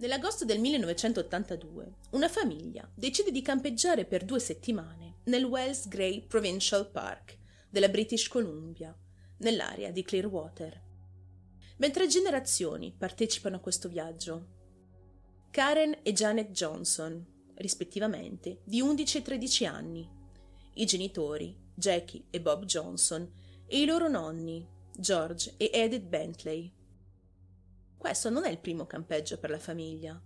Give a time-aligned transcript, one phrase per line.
[0.00, 6.90] Nell'agosto del 1982 una famiglia decide di campeggiare per due settimane nel Wells Grey Provincial
[6.90, 7.36] Park
[7.68, 8.96] della British Columbia,
[9.40, 10.82] nell'area di Clearwater.
[11.76, 14.46] Ben tre generazioni partecipano a questo viaggio.
[15.50, 17.22] Karen e Janet Johnson,
[17.56, 20.10] rispettivamente, di 11 e 13 anni,
[20.76, 23.30] i genitori, Jackie e Bob Johnson,
[23.66, 26.72] e i loro nonni, George e Edith Bentley,
[28.00, 30.18] questo non è il primo campeggio per la famiglia.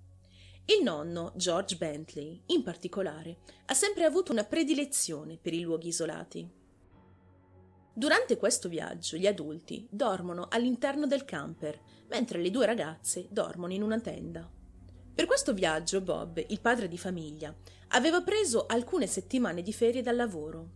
[0.67, 6.49] Il nonno, George Bentley, in particolare, ha sempre avuto una predilezione per i luoghi isolati.
[7.93, 13.83] Durante questo viaggio gli adulti dormono all'interno del camper, mentre le due ragazze dormono in
[13.83, 14.49] una tenda.
[15.13, 17.53] Per questo viaggio Bob, il padre di famiglia,
[17.89, 20.69] aveva preso alcune settimane di ferie dal lavoro.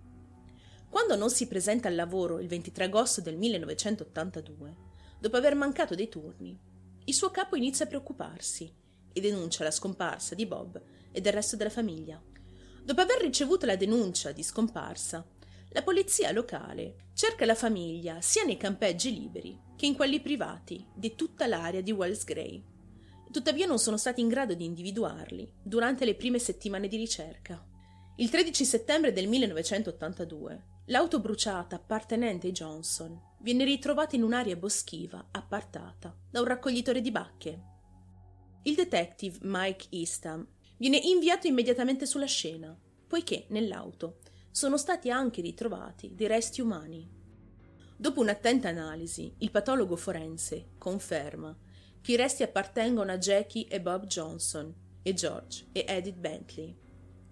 [0.91, 4.77] Quando non si presenta al lavoro il 23 agosto del 1982,
[5.21, 6.67] dopo aver mancato dei turni,
[7.09, 8.71] il suo capo inizia a preoccuparsi
[9.11, 10.79] e denuncia la scomparsa di Bob
[11.11, 12.23] e del resto della famiglia.
[12.85, 15.27] Dopo aver ricevuto la denuncia di scomparsa,
[15.71, 21.15] la polizia locale cerca la famiglia sia nei campeggi liberi che in quelli privati di
[21.15, 22.63] tutta l'area di Wells Grey.
[23.31, 27.67] Tuttavia non sono stati in grado di individuarli durante le prime settimane di ricerca.
[28.17, 35.29] Il 13 settembre del 1982, l'auto bruciata appartenente ai Johnson viene ritrovata in un'area boschiva
[35.31, 37.63] appartata da un raccoglitore di bacche.
[38.63, 44.19] Il detective Mike Eastham viene inviato immediatamente sulla scena, poiché nell'auto
[44.51, 47.09] sono stati anche ritrovati dei resti umani.
[47.97, 51.57] Dopo un'attenta analisi, il patologo forense conferma
[52.01, 54.73] che i resti appartengono a Jackie e Bob Johnson
[55.03, 56.77] e George e Edith Bentley,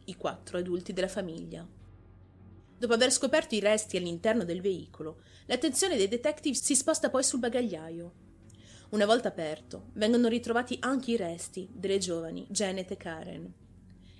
[0.06, 1.66] i quattro adulti della famiglia.
[2.78, 7.38] Dopo aver scoperto i resti all'interno del veicolo, l'attenzione dei detective si sposta poi sul
[7.38, 8.12] bagagliaio.
[8.90, 13.54] Una volta aperto, vengono ritrovati anche i resti delle giovani Janet e Karen,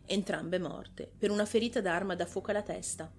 [0.07, 3.13] entrambe morte per una ferita d'arma da fuoco alla testa.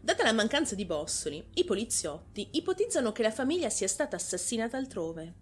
[0.00, 5.34] Data la mancanza di bossoli, i poliziotti ipotizzano che la famiglia sia stata assassinata altrove.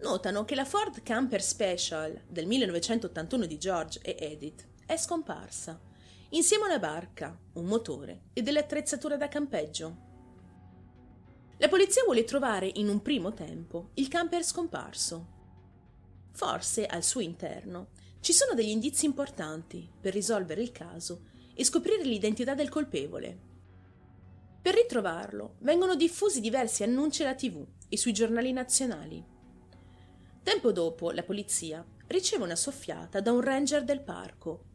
[0.00, 5.88] Notano che la Ford Camper Special del 1981 di George e Edith è scomparsa
[6.30, 10.08] insieme a una barca, un motore e delle attrezzature da campeggio.
[11.58, 15.38] La polizia vuole trovare in un primo tempo il camper scomparso.
[16.32, 17.88] Forse al suo interno
[18.20, 23.48] ci sono degli indizi importanti per risolvere il caso e scoprire l'identità del colpevole.
[24.62, 29.22] Per ritrovarlo vengono diffusi diversi annunci alla tv e sui giornali nazionali.
[30.42, 34.68] Tempo dopo la polizia riceve una soffiata da un ranger del parco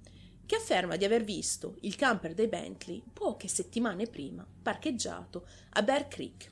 [0.45, 6.07] che afferma di aver visto il camper dei Bentley poche settimane prima parcheggiato a Bear
[6.07, 6.51] Creek.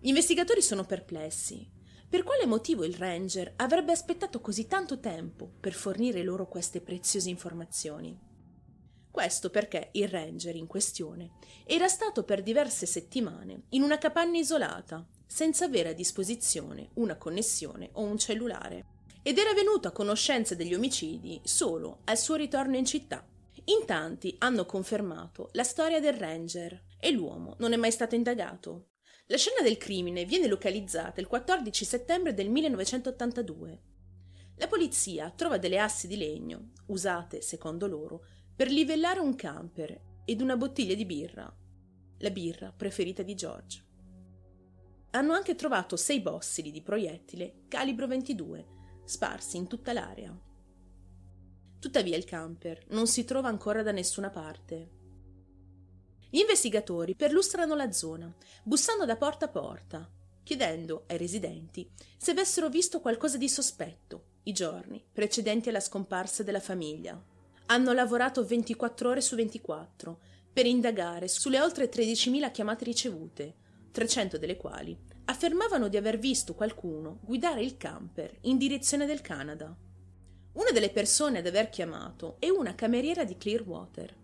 [0.00, 1.70] Gli investigatori sono perplessi.
[2.08, 7.28] Per quale motivo il ranger avrebbe aspettato così tanto tempo per fornire loro queste preziose
[7.28, 8.16] informazioni?
[9.10, 11.32] Questo perché il ranger in questione
[11.64, 17.90] era stato per diverse settimane in una capanna isolata, senza avere a disposizione una connessione
[17.92, 18.93] o un cellulare
[19.26, 23.26] ed era venuto a conoscenza degli omicidi solo al suo ritorno in città.
[23.64, 28.88] In tanti hanno confermato la storia del ranger e l'uomo non è mai stato indagato.
[29.28, 33.82] La scena del crimine viene localizzata il 14 settembre del 1982.
[34.56, 40.42] La polizia trova delle assi di legno, usate, secondo loro, per livellare un camper ed
[40.42, 41.50] una bottiglia di birra,
[42.18, 43.82] la birra preferita di George.
[45.12, 48.73] Hanno anche trovato sei bossili di proiettile calibro 22
[49.04, 50.36] sparsi in tutta l'area.
[51.78, 54.90] Tuttavia il camper non si trova ancora da nessuna parte.
[56.30, 60.10] Gli investigatori perlustrano la zona, bussando da porta a porta,
[60.42, 66.60] chiedendo ai residenti se avessero visto qualcosa di sospetto i giorni precedenti alla scomparsa della
[66.60, 67.22] famiglia.
[67.66, 70.20] Hanno lavorato 24 ore su 24
[70.52, 73.54] per indagare sulle oltre 13.000 chiamate ricevute,
[73.90, 79.74] 300 delle quali affermavano di aver visto qualcuno guidare il camper in direzione del Canada.
[80.52, 84.14] Una delle persone ad aver chiamato è una cameriera di Clearwater.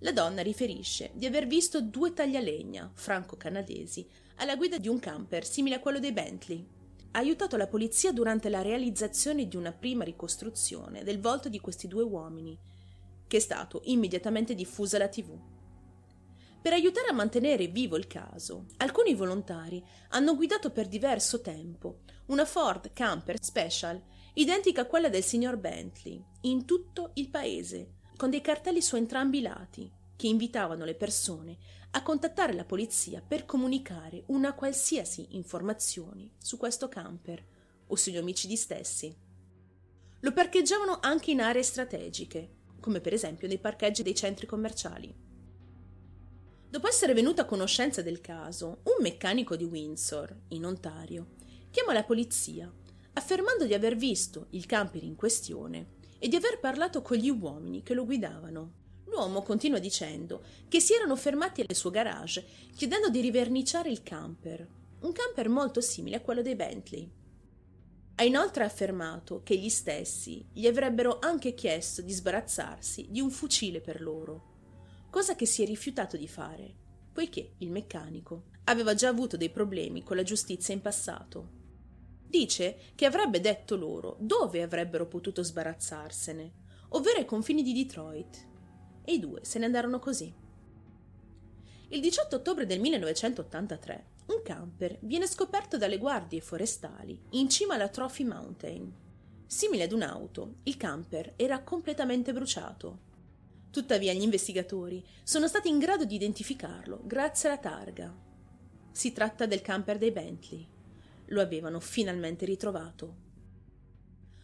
[0.00, 5.76] La donna riferisce di aver visto due taglialegna franco-canadesi alla guida di un camper simile
[5.76, 6.66] a quello dei Bentley.
[7.10, 11.88] Ha aiutato la polizia durante la realizzazione di una prima ricostruzione del volto di questi
[11.88, 12.56] due uomini,
[13.26, 15.36] che è stato immediatamente diffusa alla TV.
[16.60, 22.44] Per aiutare a mantenere vivo il caso, alcuni volontari hanno guidato per diverso tempo una
[22.44, 24.02] Ford Camper Special
[24.34, 29.38] identica a quella del signor Bentley in tutto il paese, con dei cartelli su entrambi
[29.38, 31.56] i lati che invitavano le persone
[31.92, 37.42] a contattare la polizia per comunicare una qualsiasi informazione su questo camper
[37.86, 39.16] o sugli omicidi stessi.
[40.20, 45.27] Lo parcheggiavano anche in aree strategiche, come per esempio nei parcheggi dei centri commerciali.
[46.70, 51.28] Dopo essere venuto a conoscenza del caso, un meccanico di Windsor, in Ontario,
[51.70, 52.70] chiama la polizia,
[53.14, 57.82] affermando di aver visto il camper in questione e di aver parlato con gli uomini
[57.82, 58.72] che lo guidavano.
[59.06, 62.44] L'uomo continua dicendo che si erano fermati al suo garage
[62.76, 64.68] chiedendo di riverniciare il camper,
[65.00, 67.10] un camper molto simile a quello dei Bentley.
[68.16, 73.80] Ha inoltre affermato che gli stessi gli avrebbero anche chiesto di sbarazzarsi di un fucile
[73.80, 74.56] per loro,
[75.10, 76.74] cosa che si è rifiutato di fare,
[77.12, 81.56] poiché il meccanico aveva già avuto dei problemi con la giustizia in passato.
[82.26, 86.52] Dice che avrebbe detto loro dove avrebbero potuto sbarazzarsene,
[86.90, 88.46] ovvero ai confini di Detroit.
[89.04, 90.32] E i due se ne andarono così.
[91.88, 97.88] Il 18 ottobre del 1983 un camper viene scoperto dalle guardie forestali in cima alla
[97.88, 98.92] Trophy Mountain.
[99.46, 103.06] Simile ad un'auto, il camper era completamente bruciato.
[103.70, 108.14] Tuttavia gli investigatori sono stati in grado di identificarlo grazie alla targa.
[108.90, 110.76] Si tratta del camper dei Bentley
[111.28, 113.26] lo avevano finalmente ritrovato.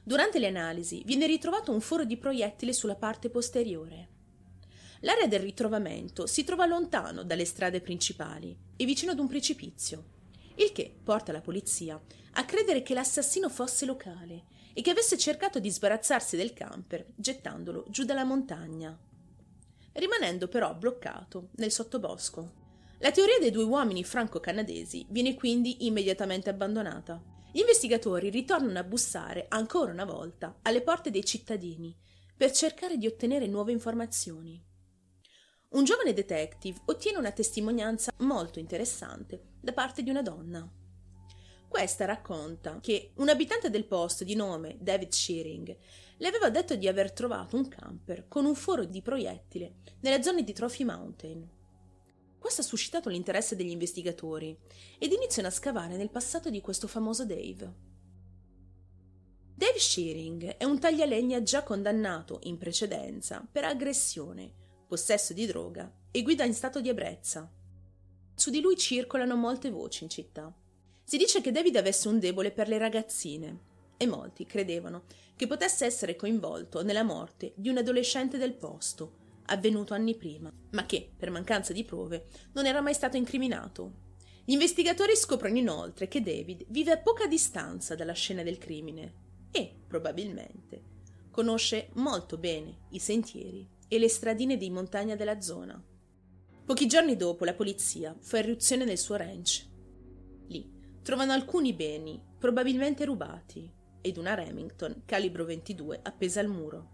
[0.03, 4.09] Durante le analisi viene ritrovato un foro di proiettile sulla parte posteriore.
[5.01, 10.05] L'area del ritrovamento si trova lontano dalle strade principali e vicino ad un precipizio,
[10.57, 12.01] il che porta la polizia
[12.37, 17.85] a credere che l'assassino fosse locale e che avesse cercato di sbarazzarsi del camper gettandolo
[17.89, 18.99] giù dalla montagna,
[19.95, 22.63] rimanendo però bloccato nel sottobosco.
[22.99, 27.23] La teoria dei due uomini franco-canadesi viene quindi immediatamente abbandonata.
[27.53, 31.95] Gli investigatori ritornano a bussare ancora una volta alle porte dei cittadini
[32.37, 34.63] per cercare di ottenere nuove informazioni.
[35.71, 40.69] Un giovane detective ottiene una testimonianza molto interessante da parte di una donna.
[41.69, 45.77] Questa racconta che un abitante del posto di nome David Shearing
[46.17, 50.43] le aveva detto di aver trovato un camper con un foro di proiettile nella zona
[50.43, 51.63] di Trophy Mountain
[52.45, 54.55] questo ha suscitato l'interesse degli investigatori
[54.99, 57.73] ed iniziano a scavare nel passato di questo famoso Dave.
[59.55, 64.53] Dave Shearing è un taglialegna già condannato in precedenza per aggressione,
[64.87, 67.51] possesso di droga e guida in stato di ebbrezza.
[68.35, 70.55] Su di lui circolano molte voci in città.
[71.03, 73.73] Si dice che David avesse un debole per le ragazzine
[74.05, 75.05] e molti credevano
[75.37, 80.87] che potesse essere coinvolto nella morte di un adolescente del posto, avvenuto anni prima, ma
[80.87, 84.03] che, per mancanza di prove, non era mai stato incriminato.
[84.45, 89.15] Gli investigatori scoprono inoltre che David vive a poca distanza dalla scena del crimine
[89.51, 90.93] e, probabilmente,
[91.31, 95.83] conosce molto bene i sentieri e le stradine di montagna della zona.
[96.65, 99.67] Pochi giorni dopo la polizia fa irruzione nel suo ranch.
[100.47, 100.71] Lì
[101.03, 103.71] trovano alcuni beni, probabilmente rubati,
[104.05, 106.91] ed una Remington calibro 22 appesa al muro.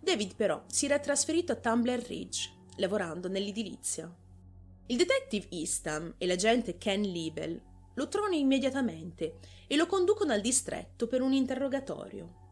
[0.00, 4.14] David però si era trasferito a Tumbler Ridge, lavorando nell'edilizia.
[4.88, 7.58] Il detective Eastham e l'agente Ken Liebel
[7.94, 12.42] lo trovano immediatamente e lo conducono al distretto per un interrogatorio.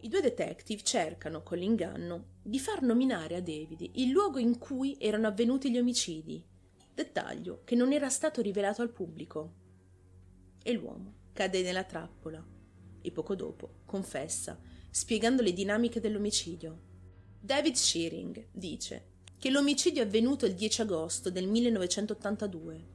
[0.00, 4.96] I due detective cercano, con l'inganno, di far nominare a David il luogo in cui
[4.98, 6.44] erano avvenuti gli omicidi,
[6.92, 9.52] dettaglio che non era stato rivelato al pubblico.
[10.60, 12.44] E l'uomo cade nella trappola
[13.00, 14.58] e poco dopo confessa
[14.90, 16.80] spiegando le dinamiche dell'omicidio.
[17.38, 22.86] David Shearing dice che l'omicidio è avvenuto il 10 agosto del 1982.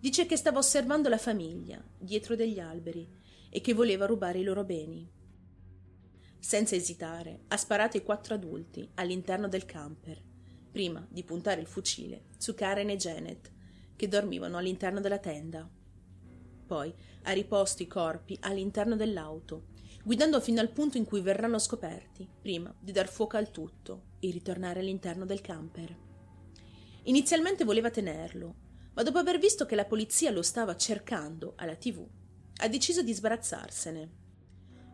[0.00, 3.06] Dice che stava osservando la famiglia dietro degli alberi
[3.50, 5.06] e che voleva rubare i loro beni.
[6.38, 10.22] Senza esitare, ha sparato ai quattro adulti all'interno del camper,
[10.72, 13.52] prima di puntare il fucile su Karen e Janet,
[13.94, 15.70] che dormivano all'interno della tenda.
[16.70, 19.64] Poi ha riposto i corpi all'interno dell'auto
[20.04, 24.30] guidando fino al punto in cui verranno scoperti, prima di dar fuoco al tutto e
[24.30, 25.96] ritornare all'interno del camper.
[27.02, 28.54] Inizialmente voleva tenerlo,
[28.94, 32.06] ma dopo aver visto che la polizia lo stava cercando alla tv,
[32.58, 34.10] ha deciso di sbarazzarsene.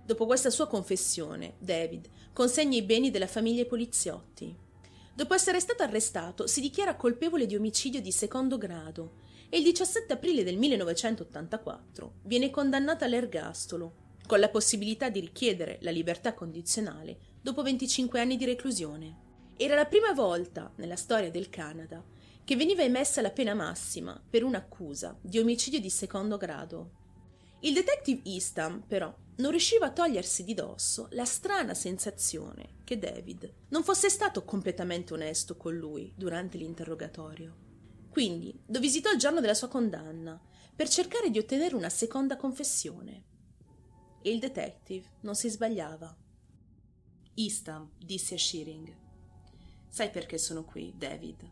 [0.02, 4.56] Dopo questa sua confessione, David consegna i beni della famiglia ai poliziotti.
[5.14, 10.12] Dopo essere stato arrestato, si dichiara colpevole di omicidio di secondo grado e il 17
[10.12, 17.62] aprile del 1984 viene condannato all'ergastolo con la possibilità di richiedere la libertà condizionale dopo
[17.62, 19.24] 25 anni di reclusione.
[19.56, 22.04] Era la prima volta nella storia del Canada
[22.44, 26.90] che veniva emessa la pena massima per un'accusa di omicidio di secondo grado.
[27.60, 33.52] Il detective Eastham, però, non riusciva a togliersi di dosso la strana sensazione che David
[33.68, 37.65] non fosse stato completamente onesto con lui durante l'interrogatorio.
[38.16, 40.40] Quindi lo visitò il giorno della sua condanna
[40.74, 43.24] per cercare di ottenere una seconda confessione
[44.22, 46.16] e il detective non si sbagliava.
[47.34, 48.96] Eastham disse a Shearing.
[49.90, 51.46] Sai perché sono qui, David?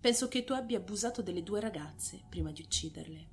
[0.00, 3.28] Penso che tu abbia abusato delle due ragazze prima di ucciderle.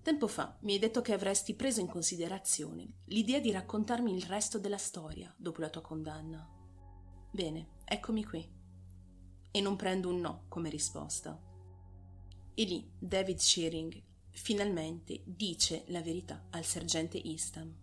[0.00, 4.58] Tempo fa mi hai detto che avresti preso in considerazione l'idea di raccontarmi il resto
[4.58, 6.42] della storia dopo la tua condanna.
[7.30, 8.50] Bene, eccomi qui.
[9.50, 11.48] E non prendo un no come risposta.
[12.60, 14.02] E lì David Shearing
[14.32, 17.74] finalmente dice la verità al sergente Eastham.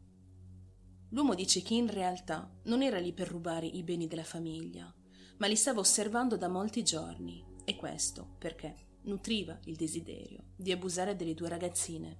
[1.10, 4.94] L'uomo dice che in realtà non era lì per rubare i beni della famiglia,
[5.38, 11.16] ma li stava osservando da molti giorni, e questo perché nutriva il desiderio di abusare
[11.16, 12.20] delle due ragazzine.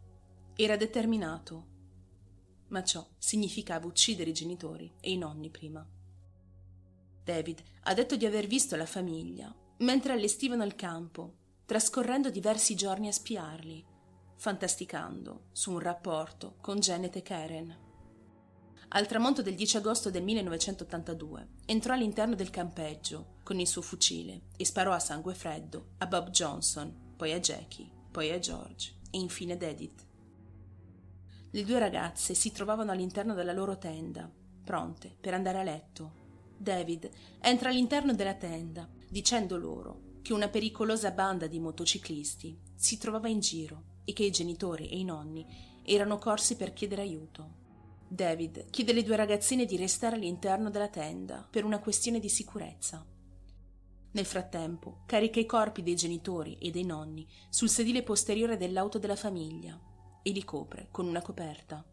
[0.56, 1.68] Era determinato,
[2.70, 5.88] ma ciò significava uccidere i genitori e i nonni prima.
[7.24, 13.10] David ha detto di aver visto la famiglia mentre allestivano il campo, trascorrendo diversi giorni
[13.10, 13.86] a spiarli,
[14.38, 17.78] fantasticando su un rapporto con Janet e Karen.
[18.88, 24.44] Al tramonto del 10 agosto del 1982 entrò all'interno del campeggio con il suo fucile
[24.56, 29.18] e sparò a sangue freddo a Bob Johnson, poi a Jackie, poi a George e
[29.18, 30.06] infine ad Edith.
[31.52, 34.32] Le due ragazze si trovavano all'interno della loro tenda,
[34.64, 36.14] pronte per andare a letto.
[36.56, 37.10] David
[37.42, 43.40] entra all'interno della tenda dicendo loro che una pericolosa banda di motociclisti si trovava in
[43.40, 45.48] giro e che i genitori e i nonni
[45.86, 47.50] erano corsi per chiedere aiuto.
[48.10, 53.06] David chiede alle due ragazzine di restare all'interno della tenda per una questione di sicurezza.
[54.12, 59.16] Nel frattempo carica i corpi dei genitori e dei nonni sul sedile posteriore dell'auto della
[59.16, 59.80] famiglia
[60.22, 61.86] e li copre con una coperta.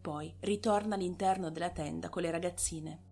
[0.00, 3.09] Poi ritorna all'interno della tenda con le ragazzine.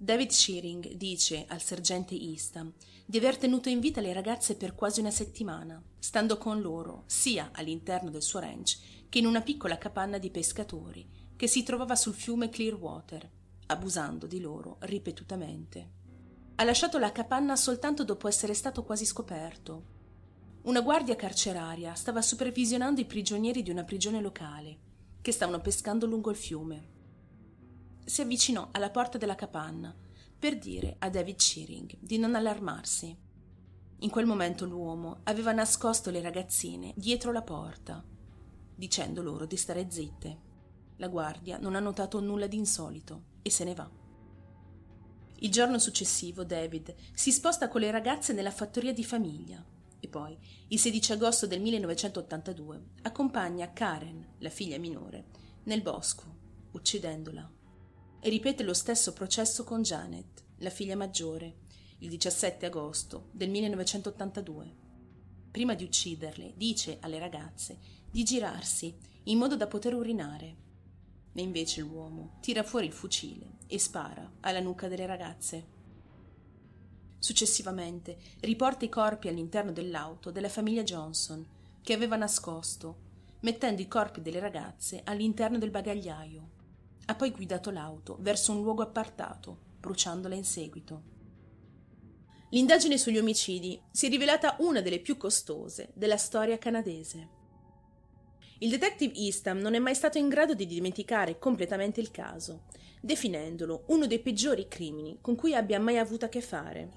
[0.00, 2.72] David Shearing dice al sergente Eastham
[3.04, 7.50] di aver tenuto in vita le ragazze per quasi una settimana, stando con loro sia
[7.52, 8.78] all'interno del suo ranch
[9.08, 13.28] che in una piccola capanna di pescatori che si trovava sul fiume Clearwater,
[13.66, 15.90] abusando di loro ripetutamente.
[16.54, 19.96] Ha lasciato la capanna soltanto dopo essere stato quasi scoperto.
[20.62, 24.78] Una guardia carceraria stava supervisionando i prigionieri di una prigione locale,
[25.20, 26.97] che stavano pescando lungo il fiume.
[28.08, 29.94] Si avvicinò alla porta della capanna
[30.38, 33.14] per dire a David Shearing di non allarmarsi.
[33.98, 38.02] In quel momento l'uomo aveva nascosto le ragazzine dietro la porta,
[38.74, 40.38] dicendo loro di stare zitte.
[40.96, 43.90] La guardia non ha notato nulla di insolito e se ne va.
[45.40, 49.62] Il giorno successivo David si sposta con le ragazze nella fattoria di famiglia
[50.00, 50.34] e poi,
[50.68, 55.26] il 16 agosto del 1982, accompagna Karen, la figlia minore,
[55.64, 56.24] nel bosco,
[56.70, 57.56] uccidendola.
[58.20, 61.54] E ripete lo stesso processo con Janet, la figlia maggiore,
[61.98, 64.74] il 17 agosto del 1982.
[65.50, 67.78] Prima di ucciderle, dice alle ragazze
[68.10, 70.56] di girarsi in modo da poter urinare
[71.32, 75.76] e invece l'uomo tira fuori il fucile e spara alla nuca delle ragazze.
[77.18, 81.46] Successivamente riporta i corpi all'interno dell'auto della famiglia Johnson,
[81.82, 83.06] che aveva nascosto,
[83.40, 86.56] mettendo i corpi delle ragazze all'interno del bagagliaio.
[87.10, 91.02] Ha poi guidato l'auto verso un luogo appartato, bruciandola in seguito.
[92.50, 97.28] L'indagine sugli omicidi si è rivelata una delle più costose della storia canadese.
[98.58, 102.64] Il detective Eastham non è mai stato in grado di dimenticare completamente il caso,
[103.00, 106.90] definendolo uno dei peggiori crimini con cui abbia mai avuto a che fare.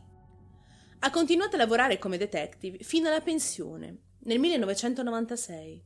[0.99, 5.83] Ha continuato a lavorare come detective fino alla pensione, nel 1996.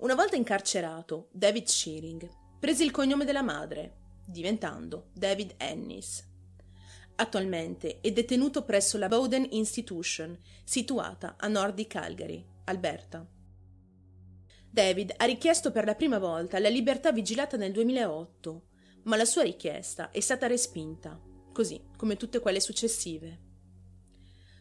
[0.00, 6.26] Una volta incarcerato, David Shearing prese il cognome della madre, diventando David Ennis.
[7.16, 13.28] Attualmente è detenuto presso la Bowden Institution, situata a nord di Calgary, Alberta.
[14.70, 18.62] David ha richiesto per la prima volta la libertà vigilata nel 2008,
[19.02, 21.20] ma la sua richiesta è stata respinta,
[21.52, 23.40] così come tutte quelle successive.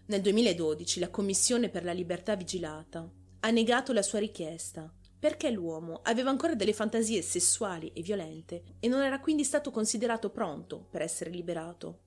[0.08, 4.94] Nel 2012 la Commissione per la libertà vigilata ha negato la sua richiesta
[5.24, 10.32] perché l'uomo aveva ancora delle fantasie sessuali e violente e non era quindi stato considerato
[10.32, 12.00] pronto per essere liberato.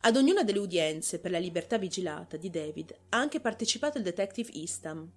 [0.00, 4.50] Ad ognuna delle udienze per la libertà vigilata di David ha anche partecipato il detective
[4.54, 5.08] Eastham,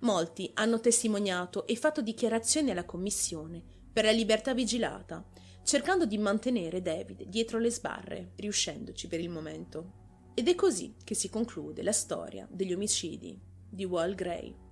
[0.00, 5.26] Molti hanno testimoniato e fatto dichiarazioni alla Commissione per la libertà vigilata,
[5.62, 10.32] cercando di mantenere David dietro le sbarre, riuscendoci per il momento.
[10.34, 14.68] Ed è così che si conclude la storia degli omicidi di Wall Gray.